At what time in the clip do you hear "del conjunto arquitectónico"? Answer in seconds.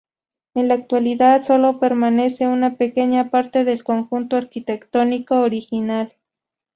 3.65-5.41